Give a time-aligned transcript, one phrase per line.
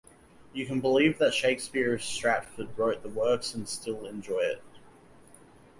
[0.51, 4.63] You can believe that Shakespeare of Stratford wrote the works and still enjoy it.